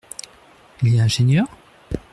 [0.81, 1.45] Il est ingénieur?